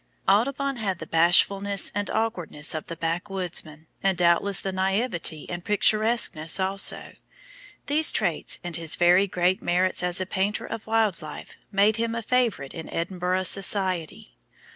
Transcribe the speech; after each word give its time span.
Audubon 0.27 0.77
had 0.77 0.97
the 0.97 1.05
bashfulness 1.05 1.91
and 1.93 2.09
awkwardness 2.09 2.73
of 2.73 2.87
the 2.87 2.95
backwoodsman, 2.97 3.85
and 4.01 4.17
doubtless 4.17 4.59
the 4.59 4.71
naiveté 4.71 5.45
and 5.47 5.63
picturesqueness 5.63 6.59
also; 6.59 7.13
these 7.85 8.11
traits 8.11 8.57
and 8.63 8.77
his 8.77 8.95
very 8.95 9.27
great 9.27 9.61
merits 9.61 10.01
as 10.01 10.19
a 10.19 10.25
painter 10.25 10.65
of 10.65 10.87
wild 10.87 11.21
life, 11.21 11.55
made 11.71 11.97
him 11.97 12.15
a 12.15 12.23
favourite 12.23 12.73
in 12.73 12.89
Edinburgh 12.89 13.43
society. 13.43 14.33